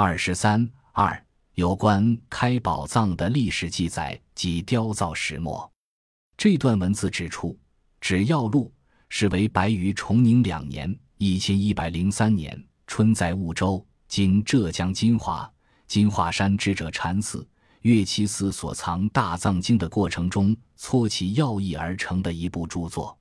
[0.00, 1.20] 二十三二
[1.54, 5.68] 有关开宝藏的历史记载及雕造始末。
[6.36, 7.58] 这段文字指出，
[8.00, 8.72] 指要录
[9.08, 15.52] 是为白于崇宁两年（一千一百零三年）春在婺州（今浙江金华）
[15.88, 17.44] 金华山智者禅寺、
[17.80, 23.18] 岳栖寺所藏大藏经的过程中搓其要义而成的一部著作。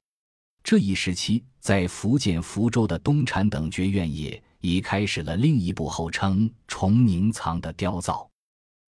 [0.64, 8.30] 这一时期，在福建福州的东禅等觉院也已开始了另一部后称崇宁藏的雕造。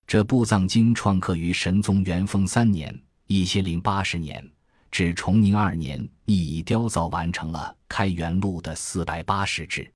[0.07, 4.43] 这部藏经创刻于神宗元丰三年（一千零八十年）
[4.89, 9.91] 至崇宁二年，亦已雕造完成了《开元录》的四百八十志。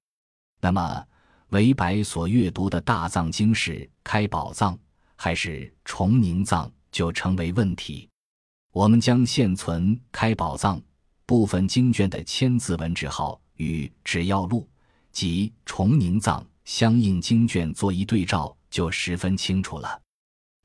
[0.61, 1.05] 那么，
[1.49, 4.77] 韦白所阅读的大藏经是开宝藏
[5.15, 8.07] 还是崇宁藏，就成为问题。
[8.71, 10.81] 我们将现存开宝藏。
[11.25, 14.61] 部分经卷的千字文字号与《只要录》
[15.13, 20.01] 及《崇宁藏》相应经卷做一对照，就十分清楚了。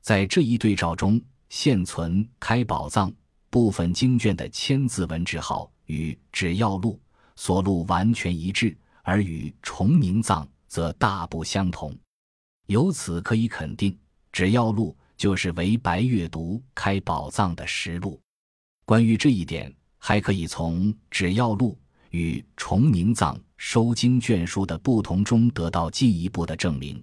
[0.01, 3.09] 在这一对照中，现存开宝藏
[3.49, 6.99] 部分经卷的千字文字号与《只要录》
[7.37, 11.97] 所录完全一致，而与《崇宁藏》则大不相同。
[12.65, 13.93] 由此可以肯定，
[14.33, 18.19] 《只要录》就是为白阅读开宝藏的实录。
[18.85, 19.73] 关于这一点。
[20.01, 21.77] 还可以从《只要录》
[22.17, 26.95] 与《崇宁藏》收经卷数的不同中得到进一步的证明。《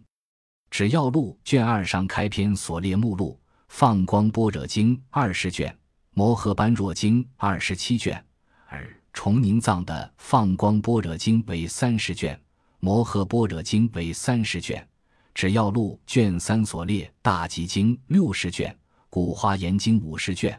[0.70, 5.70] 只要录》卷二上开篇所列目录：《放光般若经》二十卷，
[6.14, 8.24] 《摩诃般若经》二十七卷，
[8.68, 12.34] 而《崇宁藏》的《放光般若经》为三十卷，
[12.80, 14.82] 《摩诃般若经》为三十卷，
[15.34, 18.72] 《只要录》卷三所列《大集经》六十卷，
[19.10, 20.58] 《古华严经》五十卷。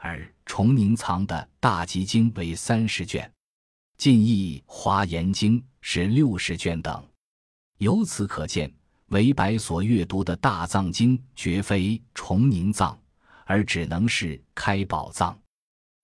[0.00, 3.28] 而崇宁藏的大集经为三十卷，
[3.98, 7.04] 晋译华严经是六十卷等。
[7.78, 8.72] 由此可见，
[9.08, 12.96] 韦白所阅读的大藏经绝非崇宁藏，
[13.44, 15.36] 而只能是开宝藏。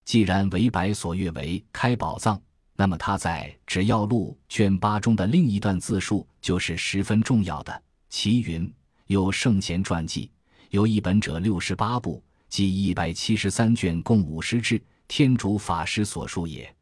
[0.05, 2.43] 既然韦白所阅为开宝藏，
[2.75, 7.83] 那么他在《只要录》卷八中的另一段自述就是十分重要的。
[8.09, 8.69] 其云：
[9.07, 10.33] 有圣贤传记，
[10.71, 12.21] 有一本者六十八部。
[12.49, 16.74] 即一百七十三卷，共五十志，天竺法师所述也；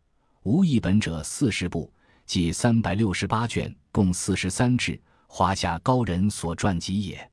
[0.44, 1.92] 无一本者四十部，
[2.26, 7.30] 即三百六十八卷，共四十三志，华夏高人所传集也。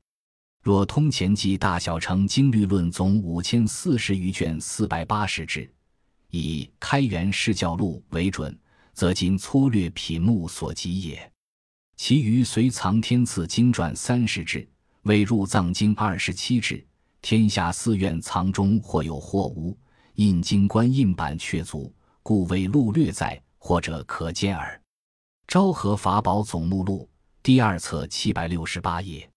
[0.62, 5.68] 若通前记大小乘经律论总五千四十余卷，四百八十志，
[6.30, 8.56] 以开元释教录为准，
[8.92, 11.32] 则今粗略品目所及也。
[11.96, 14.68] 其余随藏天赐经传三十志，
[15.02, 16.86] 未入藏经二十七志。
[17.22, 19.76] 天下寺院藏中或有或无，
[20.14, 24.76] 印经官印版却足，故未录略在，或者可见耳。
[25.52, 27.08] 《昭和法宝总目录》
[27.42, 29.28] 第二册七百六十八页，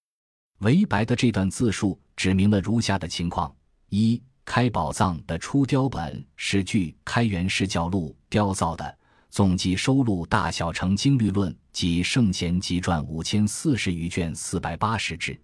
[0.59, 3.55] 韦白的这段自述指明了如下的情况：
[3.89, 8.97] 一、开宝藏的初雕本是据《开元释教录》雕造的，
[9.29, 15.39] 总计收录大小乘经律论及圣贤集传五千四十余卷，四百八十志，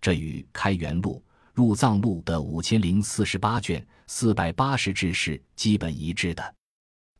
[0.00, 1.22] 这与《开元录》。
[1.54, 6.54] 入藏录的五千零四十八卷四百八十志是基本一致的。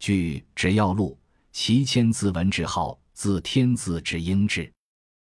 [0.04, 1.19] 据只要录，
[1.50, 4.70] 其签字文字号自天字至英制。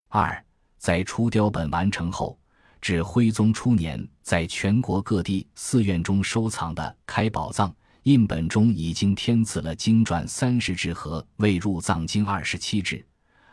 [0.08, 0.46] 二，
[0.78, 2.38] 在初雕本完成后，
[2.80, 13.04] 至徽宗初年，在全国各地寺院中收藏的开宝藏印本中，已经添字了经传三十志和未入藏经二十七志，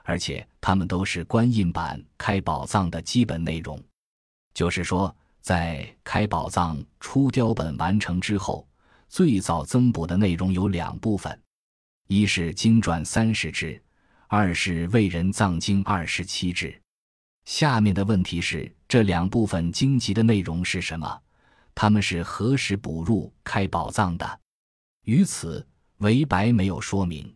[0.03, 3.83] 而且它们都是官印版开宝藏的基本内容。
[4.53, 5.17] 就是说。
[5.41, 8.67] 在开宝藏初雕本完成之后，
[9.15, 11.41] 最早增补的内容有两部分：
[12.09, 13.81] 一是经传三十志，
[14.27, 16.83] 二是为人藏经二十七志。
[17.45, 21.23] 下面的问题是，这两部分经籍的内容是什么？
[21.77, 24.41] 他们是何时补入开宝藏的？
[25.05, 25.65] 于此，
[25.99, 27.33] 韦白没有说明。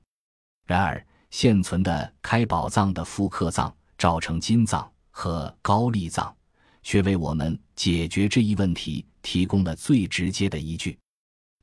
[0.67, 6.35] 然而，现存的开宝藏的复刻藏、赵成金藏和高丽藏。
[6.83, 10.99] 却为我们解决这一问题提供了最直接的依据。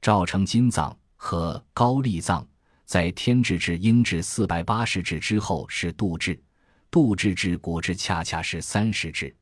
[0.05, 2.47] 赵成金藏和高丽藏
[2.85, 6.39] 在天智至英制四百八十制之后是度制，
[6.91, 9.35] 度制至古制恰恰是三十制，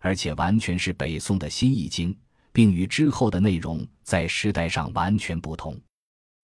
[0.00, 2.12] 而且完全是北宋的新易经，
[2.50, 5.80] 并与之后的内容在时代上完全不同。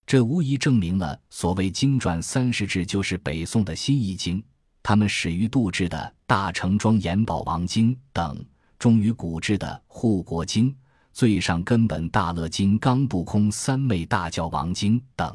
[0.06, 4.40] 这无疑证明了所谓经传三十制就是北宋的新易经。
[4.80, 8.46] 他们始于度制的大成庄严宝王经等。
[8.78, 10.72] 终于古制的护国经、
[11.16, 15.34] 最上根本大乐经、刚不空三昧大教王经等，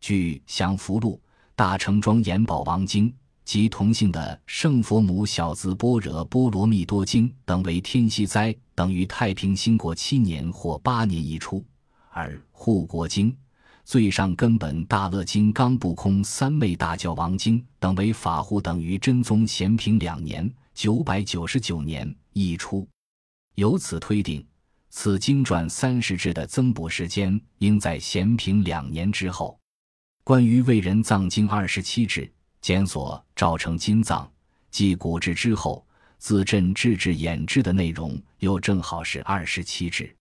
[0.00, 1.20] 据降福录、
[1.56, 3.12] 大乘庄严宝王经、
[3.44, 11.60] 及同姓的圣佛母小字般若波罗蜜多经等为天锡灾，等于太平兴国七年或八年一出；
[12.10, 13.36] 而护国经、
[13.84, 22.86] 最上根本大乐经、纲不空三昧大教王经等为法护，等于真宗咸平两年（九百九十九年）一出。
[23.56, 24.46] 由此推定，
[24.94, 29.58] 此经传三十志的增补时间应在咸平两年之后。
[30.22, 32.30] 关于为人藏经二十七志。
[32.60, 34.30] 检索赵成金藏，
[34.70, 35.84] 继古志之后，
[36.18, 40.14] 自朕制制演制的内容又正好是二十七志。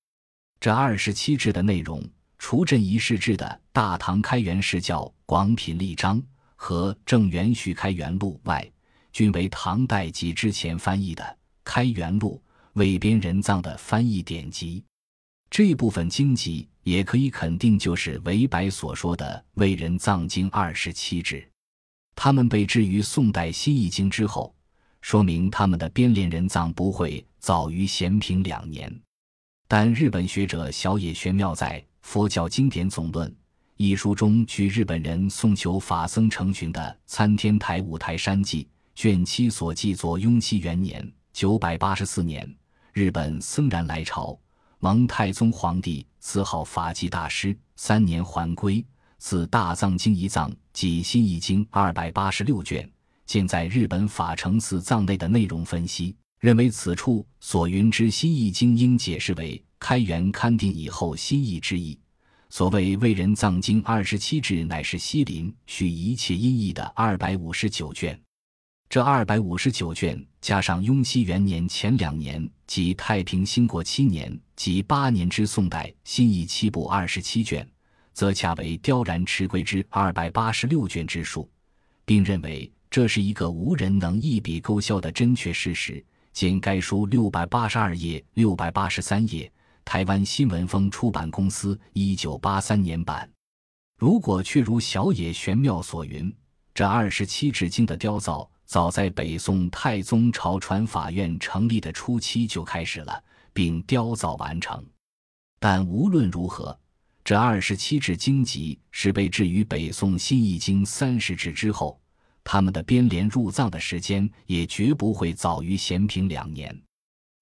[0.60, 2.04] 这二十七志的内容，
[2.40, 6.20] 除朕一世制的《大唐开元释教广品例章》
[6.56, 8.68] 和《正元续开元录》外，
[9.12, 11.24] 均为唐代及之前翻译的
[11.64, 12.42] 《开元录》
[12.74, 14.84] 未编人藏的翻译典籍。
[15.50, 21.46] 这部分经籍也可以肯定，就是韦白所说的为人藏经二十七志。
[22.16, 24.56] 他们被置于宋代新译经之后，
[25.02, 29.02] 说明他们的编连人藏不会早于咸平两年。
[29.68, 33.30] 但日本学者小野玄妙在《佛教经典总论》
[33.78, 38.64] 一书中，据日本人宋求法僧成群的《参天台五台山记》
[38.94, 42.48] 卷七所记，作雍熙元年（九百八十四年），
[42.94, 44.38] 日本僧然来朝，
[44.80, 48.86] 蒙太宗皇帝赐号法纪大师，三年还归。
[49.18, 52.90] 自大藏经一藏及新译经二百八十六卷，
[53.26, 61.98] 见在日本法成寺藏内的内容分析，认为此处所云之新译经应解释为开元勘定以后新译之意。
[62.50, 68.20] 所谓为人藏经二十七志，乃是西林续一切音译的二百五十九卷。
[68.92, 77.66] 这二百五十九卷加上雍熙元年前两年及太平兴国七年及八年之宋代新译七部二十七卷。
[78.12, 81.50] 则恰为雕然持归之二百八十六卷之数，
[82.04, 86.04] 并认为这是一个无人能一笔勾销的真确事实。
[86.34, 89.50] 见该书六百八十二页、六百八十三页，
[89.86, 93.32] 台湾新闻风出版公司一九八三年版。
[93.98, 96.30] 如果确如小野玄妙所云，
[96.74, 103.22] 这二十七纸经的雕造早在北宋太宗朝传法院成立的初期就开始了，
[103.52, 104.82] 并雕造完成。
[105.60, 106.80] 但无论如何。
[107.22, 112.00] 这二十七志经籍是被置于北宋新译经三十志之后，
[112.46, 116.74] 他们的编连入藏的时间也绝不会早于咸平两年。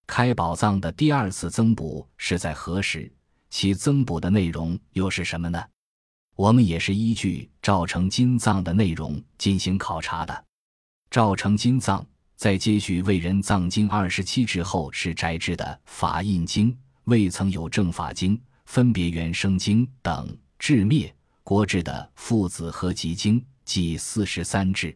[0.07, 3.13] 开宝藏的第二次增补是在何时？
[3.51, 5.63] 其增补的内容又是什么呢？
[6.35, 10.45] 我们也是依据赵成金藏的内容进行考察的。
[11.11, 16.75] 赵成金藏在接续魏人藏经二十七志后是翟制的法印经，
[17.05, 18.39] 未曾有正法经。
[18.67, 21.11] 分别原生经等至灭
[21.43, 24.95] 国志的父子合集经计四十三志，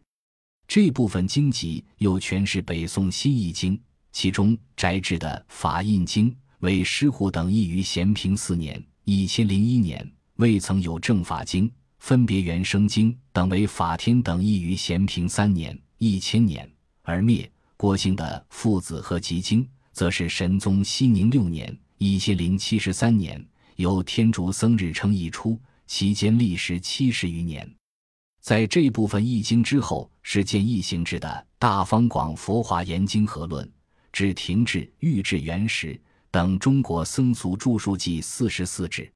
[0.68, 3.76] 这部分经籍又全是北宋新译经，
[4.12, 10.08] 其中翟制的法印经为师护等译于咸平四年（一千零一年），
[10.38, 11.68] 未曾有正法经
[11.98, 16.70] 分别原生经等为法天等译于咸平三年（一千年），
[17.02, 23.44] 而灭郭姓的父子和集经则是神宗熙宁六年（一千零七十三年）。
[23.76, 25.58] 由天竺僧日称译出，
[25.88, 27.68] 期间历时七十余年。
[28.40, 33.66] 在这部分译经之后，是见易行之的《大方广佛华严经合论》，
[34.12, 39.10] 至停滞御制原始等中国僧俗著述记四十四志。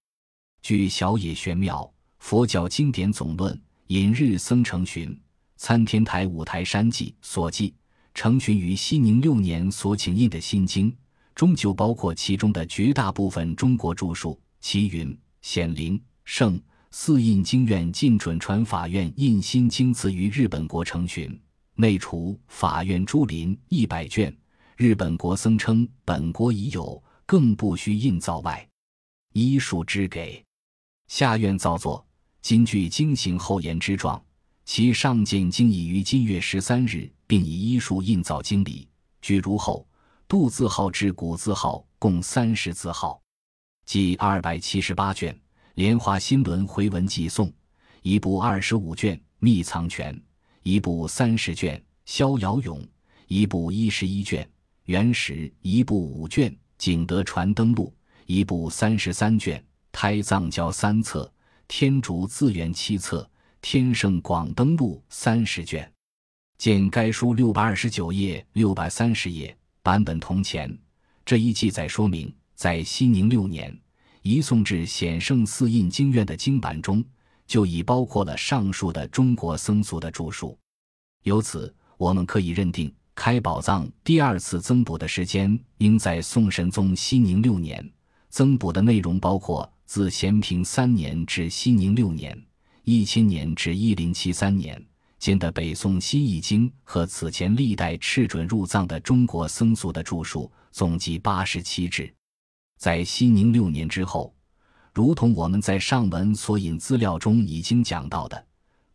[0.61, 1.83] 据小野玄妙
[2.19, 3.55] 《佛教经典总论》
[3.87, 5.09] 引日僧成群
[5.59, 7.75] 《参天台五台山记》所记，
[8.15, 10.97] 成群于熙宁六年所请印的新经，
[11.35, 14.41] 终究包括其中的绝大部分中国著述。
[14.61, 16.61] 其云显灵圣
[16.93, 21.39] 四印经院进准传法院印新经词于日本国成群，
[21.75, 24.33] 内除法院诸林一百卷，
[24.77, 28.65] 日本国僧称本国已有，更不需印造外，
[29.33, 30.41] 医术之给。
[31.09, 32.07] 下院造作，
[32.43, 34.23] 今据经行后言之状，
[34.69, 38.87] 其上见经已于今月十三日，并以医术印造经礼，
[39.23, 39.89] 据如后
[40.29, 43.19] 杜字号至古字号共三十字号。
[43.87, 45.33] 即二百七十八卷
[45.77, 47.49] 《莲花新轮回文寄送》，
[48.03, 50.15] 一部二十五卷《秘藏全》，
[50.63, 52.79] 一部三十卷《逍遥咏》，
[53.27, 54.45] 一部一十一卷
[54.85, 55.33] 《原始》，
[55.63, 57.91] 一部五卷《景德传灯录》，
[58.27, 59.59] 一部三十三卷
[59.91, 61.25] 《胎藏教三册》，
[61.67, 63.23] 天竺自圆七册，
[63.61, 65.91] 《天圣广灯录》三十卷。
[66.59, 70.77] 见该书六百二十九页、六百三十页，版本同前。
[71.25, 72.33] 这一记载说明。
[72.55, 73.73] 在熙宁六年，
[74.23, 77.05] 移送至显圣寺印经院的经版中，
[77.47, 80.59] 就已包括了上述的中国僧俗的著述。
[81.23, 87.89] 由此，我们可以认定开宝藏第二次增补的时间应在宋神宗熙宁六年。
[88.29, 92.37] 增补的内容包括自咸平三年至熙宁六年
[92.91, 94.83] （一千年至一零七三年）
[95.21, 102.11] 间的北宋新译经和此前历代敕准入藏的中国僧俗的著述，总计八十七帙。
[102.79, 104.35] 在熙宁六年之后，
[104.95, 108.43] 如同我们在上文所引资料中已经讲到的，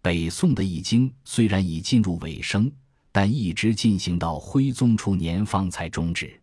[0.01, 2.71] 北宋的译经虽然已进入尾声，
[3.11, 6.41] 但一直进行到徽宗初年方才终止。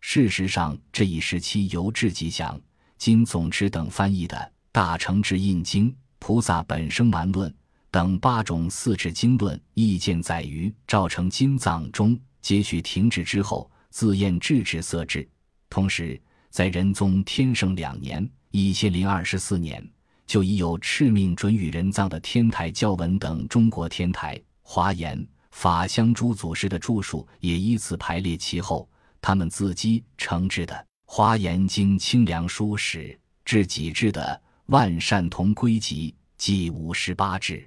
[0.00, 2.58] 事实上，这一时期由智吉祥、
[2.96, 4.36] 金总持等翻译的
[4.72, 7.50] 《大乘智印经》《菩萨本生蛮论》
[7.90, 15.28] 等八种四智经论意见载于赵成金藏中，接续停止之后，自验制止色制。
[15.70, 16.20] 同时，
[16.50, 19.86] 在仁宗天圣两年（一千零二十四年），
[20.26, 28.88] 就已有敕命准予人藏的天台教文等中国天台、华严、法相诸祖师的著述，也依次排列其后。
[29.20, 30.74] 他们自机成制的
[31.06, 37.66] 《华严经》清凉书史至己制的《万善同归集》计五十八志。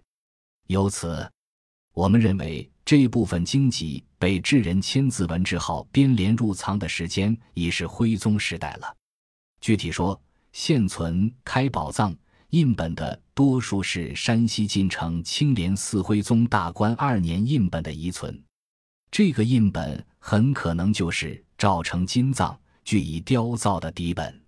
[0.67, 1.27] 由此，
[1.96, 8.96] 我们认为这部分经籍被智人千字文之号编连入藏的时间已是徽宗时代了。
[9.62, 10.20] 具体说，
[10.51, 12.15] 现存开宝藏
[12.51, 18.39] 印本的多数是山西晋城青莲寺徽宗大观二年印本的遗存。
[19.10, 22.55] 这个印本很可能就是赵成金藏
[22.86, 24.39] 据以雕造的底本，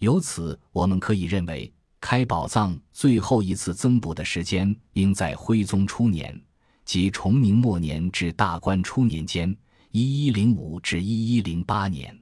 [0.00, 6.40] 由此我们可以认为，开宝藏最后一次增补的时间应在徽宗初年，
[6.84, 9.54] 即崇宁末年至大观初年间
[9.90, 12.16] （一一零五至一一零八年）。